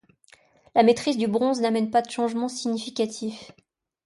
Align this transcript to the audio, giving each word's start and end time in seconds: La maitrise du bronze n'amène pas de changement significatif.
La 0.73 0.81
maitrise 0.81 1.15
du 1.15 1.27
bronze 1.27 1.61
n'amène 1.61 1.91
pas 1.91 2.01
de 2.01 2.09
changement 2.09 2.47
significatif. 2.49 3.51